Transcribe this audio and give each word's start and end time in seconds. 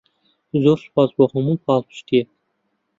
زۆر 0.63 0.77
سوپاس 0.83 1.09
بۆ 1.17 1.23
هەموو 1.33 1.61
پاڵپشتییەک. 1.65 2.29